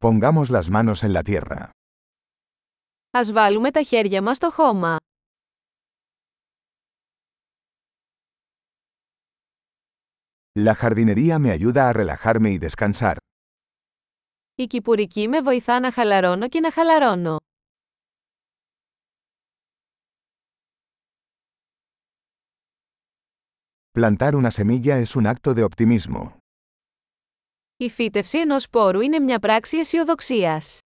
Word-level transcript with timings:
Pongamos 0.00 0.49
las 0.49 0.69
manos 0.69 1.03
en 1.03 1.13
la 1.13 1.23
tierra. 1.23 1.69
Ας 3.11 3.31
βάλουμε 3.31 3.71
τα 3.71 3.83
χέρια 3.83 4.21
μας 4.21 4.37
στο 4.37 4.51
χώμα. 4.51 4.97
La 10.59 10.75
jardinería 10.75 11.39
me 11.39 11.51
ayuda 11.51 11.89
a 11.89 11.93
relajarme 11.93 12.51
y 12.51 12.57
descansar. 12.57 13.15
Η 14.55 14.67
κυπουρική 14.67 15.27
με 15.27 15.41
βοηθά 15.41 15.79
να 15.79 15.91
χαλαρώνω 15.91 16.47
και 16.47 16.59
να 16.59 16.71
χαλαρώνω. 16.71 17.37
Plantar 23.93 24.35
una 24.35 24.51
semilla 24.51 24.99
es 24.99 25.15
un 25.15 25.25
acto 25.27 25.53
de 25.53 25.63
optimismo. 25.63 26.37
Η 27.81 27.89
φύτευση 27.89 28.39
ενός 28.39 28.63
σπόρου 28.63 29.01
είναι 29.01 29.19
μια 29.19 29.39
πράξη 29.39 29.77
αισιοδοξίας. 29.77 30.79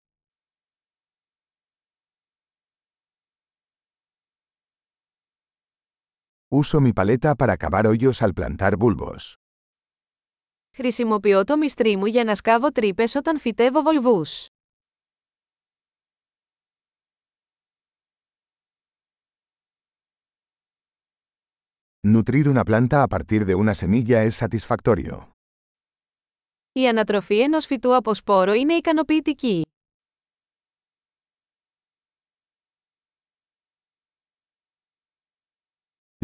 Uso 6.48 6.80
mi 6.80 6.94
paleta 6.94 7.35
para 7.35 7.58
cavar 7.58 7.85
hoyos 7.88 8.21
al 8.21 8.34
plantar 8.34 8.77
bulbos. 8.77 9.34
Χρησιμοποιώ 10.76 11.44
το 11.44 11.58
μυστρί 11.58 11.98
μου 11.98 12.05
για 12.05 12.23
να 12.23 12.35
σκάβω 12.35 12.71
τρύπες 12.71 13.16
όταν 13.16 13.40
φυτεύω 13.40 13.82
βολβούς. 13.82 14.48
Nutrir 22.07 22.48
una 22.48 22.63
planta 22.63 23.04
a 23.04 23.07
partir 23.07 23.46
de 23.46 23.55
una 23.55 23.73
semilla 23.73 24.23
es 24.23 24.35
satisfactorio. 24.35 25.34
Η 26.77 26.88
ανατροφή 26.88 27.39
ενός 27.41 27.65
φυτού 27.65 27.95
από 27.95 28.13
σπόρο 28.13 28.53
είναι 28.53 28.73
ικανοποιητική. 28.73 29.61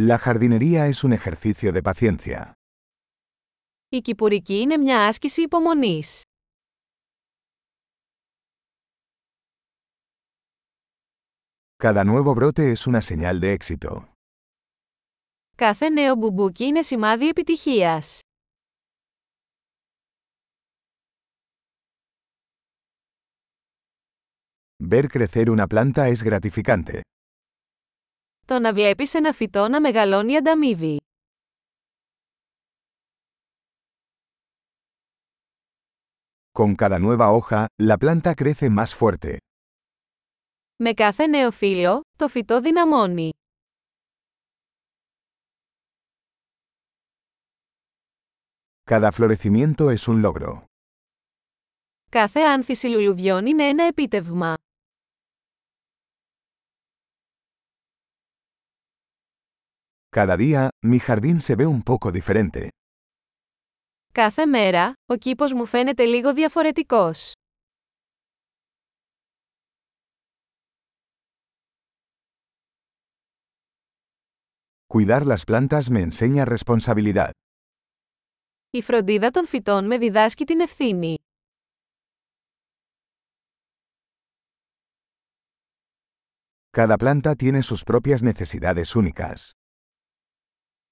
La 0.08 0.18
jardinería 0.18 0.88
es 0.88 1.04
un 1.04 1.14
ejercicio 1.14 1.72
de 1.72 1.82
paciencia. 1.82 2.52
Η 3.90 4.02
κυπουρική 4.02 4.60
είναι 4.60 4.78
μια 4.78 5.08
άσκηση 5.08 5.42
υπομονής. 5.42 6.22
Cada 11.84 12.04
nuevo 12.04 12.34
brote 12.36 12.72
es 12.72 12.88
una 12.88 13.02
señal 13.02 13.40
de 13.40 13.58
éxito. 13.58 14.04
Κάθε 15.56 15.90
νέο 15.90 16.16
μπουμπούκι 16.16 16.66
είναι 16.66 16.82
σημάδι 16.82 17.28
επιτυχίας. 17.28 18.20
Ver 24.83 25.07
crecer 25.09 25.51
una 25.51 25.67
planta 25.67 26.09
es 26.09 26.23
gratificante. 26.23 27.01
Το 28.47 28.59
να 28.59 28.73
βλέπεις 28.73 29.15
ένα 29.15 29.33
φυτό 29.33 29.69
να 29.69 29.81
μεγαλώνει 29.81 30.37
ανταμείβει. 30.37 30.97
Con 36.53 36.75
cada 36.75 36.99
nueva 36.99 37.29
hoja, 37.37 37.67
la 37.83 37.97
planta 37.97 38.35
crece 38.35 38.69
más 38.71 38.95
fuerte. 38.95 39.37
Με 40.77 40.93
κάθε 40.93 41.27
νέο 41.27 41.51
φύλλο, 41.51 42.01
το 42.17 42.29
φυτό 42.29 42.61
δυναμώνει. 42.61 43.31
Cada 48.91 49.11
florecimiento 49.13 49.91
es 49.91 50.09
un 50.09 50.23
logro. 50.23 50.63
Κάθε 52.11 52.41
άνθηση 52.41 52.87
λουλουδιών 52.87 53.47
είναι 53.47 53.69
ένα 53.69 53.85
επίτευγμα. 53.85 54.55
Cada 60.11 60.37
día, 60.37 60.69
mi 60.87 60.99
jardín 60.99 61.41
se 61.41 61.55
ve 61.57 61.67
un 61.67 61.83
poco 61.83 62.11
diferente. 62.11 62.69
Κάθε 64.13 64.47
μέρα, 64.47 64.93
ο 65.07 65.17
κήπος 65.17 65.53
μου 65.53 65.67
φαίνεται 65.67 66.05
λίγο 66.05 66.33
διαφορετικός. 66.35 67.33
Cuidar 74.87 75.27
las 75.27 75.45
plantas 75.45 75.91
me 75.91 76.01
enseña 76.01 76.45
responsabilidad. 76.45 77.31
Η 78.71 78.83
φροντίδα 78.83 79.31
των 79.31 79.47
φυτών 79.47 79.87
με 79.87 79.99
διδάσκει 79.99 80.45
την 80.45 80.61
ευθύνη. 80.61 81.15
Cada 86.77 86.97
planta 86.97 87.35
tiene 87.35 87.63
sus 87.63 87.85
propias 87.85 88.23
necesidades 88.23 88.95
únicas. 88.95 89.51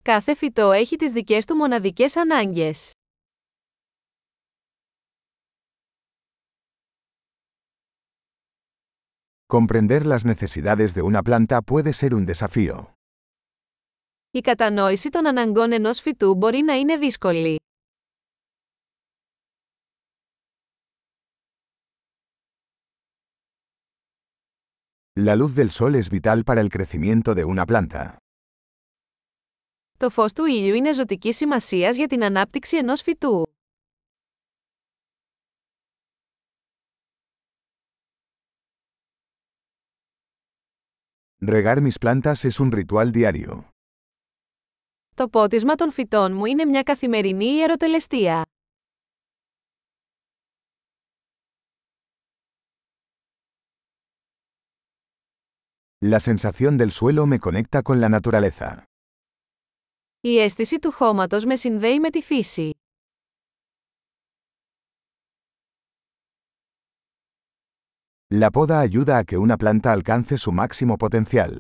Κάθε 0.02 0.36
φυτό 0.36 0.72
έχει 0.72 0.96
τις 0.96 1.12
δικές 1.12 1.46
του 1.46 1.56
μοναδικές 1.56 2.16
ανάγκες. 2.16 2.92
Comprender 9.48 10.06
las 10.06 10.26
necesidades 10.26 10.94
de 10.94 11.02
una 11.02 11.22
planta 11.24 11.62
puede 11.62 11.94
ser 11.94 12.14
un 12.14 12.26
desafío. 12.26 12.94
Η 14.32 14.40
κατανόηση 14.40 15.10
των 15.10 15.28
αναγκών 15.28 15.72
ενός 15.72 16.00
φυτού 16.00 16.36
μπορεί 16.36 16.62
να 16.62 16.74
είναι 16.74 16.98
δύσκολη. 16.98 17.60
La 25.26 25.36
luz 25.36 25.54
del 25.56 25.70
sol 25.72 25.96
es 25.96 26.10
vital 26.10 26.44
para 26.44 26.62
el 26.62 26.70
crecimiento 26.70 27.34
de 27.36 27.44
una 27.44 27.66
planta. 27.66 28.18
Το 30.00 30.10
φως 30.10 30.34
του 30.34 30.46
ήλιου 30.46 30.74
είναι 30.74 30.94
ζωτικής 30.94 31.36
σημασίας 31.36 31.96
για 31.96 32.08
την 32.08 32.24
ανάπτυξη 32.24 32.78
ενός 32.78 33.02
φυτού. 33.02 33.44
Regar 41.46 41.78
mis 41.82 41.98
plantas 42.04 42.46
es 42.50 42.60
un 42.60 42.72
ritual 42.72 43.12
diario. 43.12 43.64
Το 45.16 45.30
πότισμα 45.30 45.76
των 45.76 45.92
φυτών 45.92 46.36
μου 46.36 46.46
είναι 46.46 46.66
μια 46.66 46.84
καθημερινή 46.84 47.46
ιεροτελεστία. 47.46 48.46
La 56.06 56.20
sensación 56.20 56.78
del 56.78 56.92
suelo 56.92 57.26
me 57.26 57.40
conecta 57.40 57.82
con 57.82 58.00
la 58.00 58.10
naturaleza. 58.10 58.84
Η 60.22 60.40
αίσθηση 60.40 60.80
του 60.80 60.92
χώματος 60.92 61.46
με 61.46 61.56
συνδέει 61.56 62.00
με 62.00 62.10
τη 62.10 62.22
φύση. 62.22 62.72
La 68.34 68.50
poda 68.52 68.80
ayuda 68.80 69.18
a 69.18 69.24
que 69.24 69.38
una 69.38 69.58
planta 69.58 69.92
alcance 69.92 70.38
su 70.38 70.52
máximo 70.52 70.96
potencial. 70.98 71.56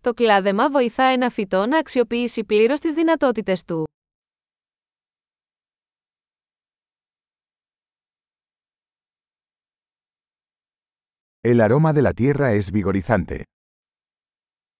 Το 0.00 0.14
κλάδεμα 0.14 0.70
βοηθά 0.70 1.04
ένα 1.04 1.30
φυτό 1.30 1.66
να 1.66 1.78
αξιοποιήσει 1.78 2.44
πλήρως 2.44 2.80
τις 2.80 2.94
δυνατότητες 2.94 3.64
του. 3.64 3.88
El 11.40 11.60
aroma 11.60 11.92
de 11.92 12.02
la 12.02 12.12
tierra 12.12 12.52
es 12.52 12.70
vigorizante. 12.72 13.42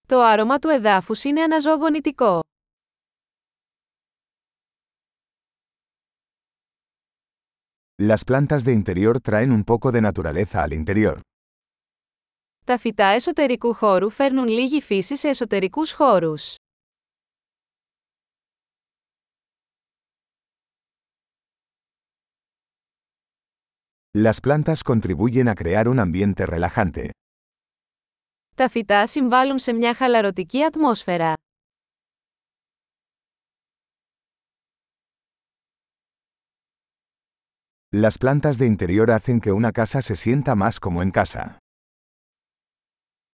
Το 0.08 0.22
άρωμα 0.22 0.58
του 0.58 0.68
εδάφους 0.68 1.24
είναι 1.24 1.42
αναζωογονητικό. 1.42 2.40
Las 8.02 8.24
plantas 8.24 8.64
de 8.64 8.72
interior 8.72 9.20
traen 9.20 9.50
un 9.50 9.62
poco 9.64 9.90
de 9.90 10.00
naturaleza 10.00 10.62
al 10.62 10.72
interior. 10.72 11.20
Τα 12.64 12.78
φυτά 12.78 13.06
εσωτερικού 13.06 13.74
χώρου 13.74 14.10
φέρνουν 14.10 14.46
λίγη 14.46 14.80
φύση 14.80 15.16
σε 15.16 15.28
εσωτερικούς 15.28 15.92
χώρους. 15.92 16.54
Las 24.16 24.40
plantas 24.40 24.82
contribuyen 24.84 25.48
a 25.48 25.54
crear 25.54 25.88
un 25.88 25.98
ambiente 25.98 26.46
relajante. 26.46 27.10
Τα 28.59 28.69
φυτά 28.69 29.07
συμβάλλουν 29.07 29.59
σε 29.59 29.73
μια 29.73 29.93
χαλαρωτική 29.93 30.63
ατμόσφαιρα. 30.63 31.33
Las 37.91 38.17
plantas 38.19 38.57
de 38.57 38.65
interior 38.65 39.09
hacen 39.11 39.39
que 39.39 39.51
una 39.51 39.71
casa 39.71 40.01
se 40.01 40.15
sienta 40.15 40.55
más 40.55 40.79
como 40.79 41.01
en 41.01 41.11
casa. 41.11 41.57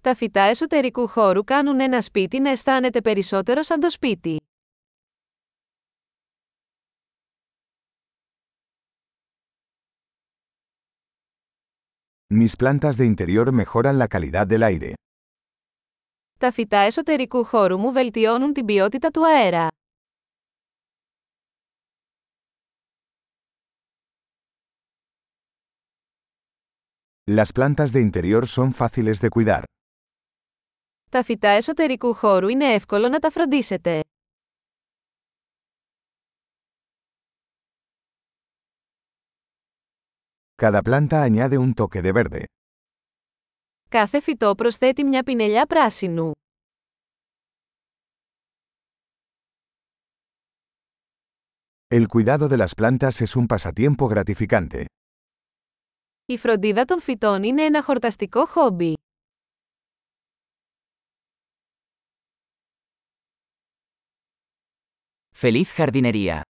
Τα 0.02 0.16
φυτά 0.16 0.42
εσωτερικού 0.42 1.08
χώρου 1.08 1.44
κάνουν 1.44 1.80
ένα 1.80 2.02
σπίτι 2.02 2.40
να 2.40 2.50
αισθάνεται 2.50 3.02
περισσότερο 3.02 3.64
σαν 3.64 3.80
το 3.80 3.90
σπίτι. 3.90 4.38
Mis 12.34 12.56
plantas 12.58 12.98
de 12.98 13.06
interior 13.06 13.52
mejoran 13.52 13.98
la 13.98 14.08
calidad 14.08 14.48
del 14.48 14.64
aire. 14.64 14.94
Τα 16.40 16.52
φυτά 16.52 16.78
εσωτερικού 16.78 17.44
χώρου 17.44 17.78
μου 17.78 17.92
βελτιώνουν 17.92 18.54
την 18.54 18.66
ποιότητα 18.66 19.10
του 19.10 19.26
αέρα. 19.28 19.68
Las 27.32 27.52
plantas 27.52 27.92
de 27.92 28.02
interior 28.02 28.44
son 28.48 28.74
fáciles 28.74 29.20
de 29.22 29.30
cuidar. 29.30 29.64
Τα 31.10 31.24
φυτά 31.24 31.50
εσωτερικού 31.50 32.14
χώρου 32.14 32.48
είναι 32.48 32.74
εύκολο 32.74 33.08
να 33.08 33.20
τα 33.20 33.30
φροντίσετε. 33.30 34.00
Cada 40.62 40.82
planta 40.82 41.22
añade 41.22 41.58
un 41.58 41.74
toque 41.74 42.02
de 42.02 42.12
verde. 42.12 42.44
Κάθε 43.89 44.21
φυτό 44.21 44.55
προσθέτει 44.55 45.05
μια 45.05 45.23
πινελιά 45.23 45.67
πράσινου. 45.67 46.33
El 51.89 52.07
cuidado 52.07 52.49
de 52.49 52.57
las 52.57 52.75
plantas 52.75 53.21
es 53.21 53.37
un 53.37 53.47
pasatiempo 53.47 54.07
gratificante. 54.07 54.85
Η 56.27 56.39
φροντίδα 56.39 56.85
των 56.85 57.01
φυτών 57.01 57.43
είναι 57.43 57.63
ένα 57.63 57.83
χορταστικό 57.83 58.47
χόμπι. 58.47 58.95
Feliz 65.43 65.65
jardinería. 65.77 66.41